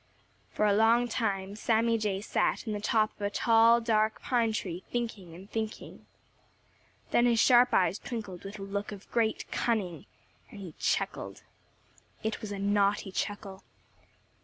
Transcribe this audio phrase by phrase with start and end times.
[0.49, 4.51] For a long time Sammy Jay sat in the top of a tall, dark pine
[4.51, 6.07] tree, thinking and thinking.
[7.11, 10.07] Then his sharp eyes twinkled with a look of great cunning,
[10.49, 11.43] and he chuckled.
[12.23, 13.63] It was a naughty chuckle.